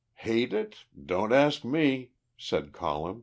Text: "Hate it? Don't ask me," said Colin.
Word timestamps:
"Hate 0.15 0.51
it? 0.51 0.85
Don't 1.05 1.31
ask 1.31 1.63
me," 1.63 2.09
said 2.35 2.71
Colin. 2.73 3.19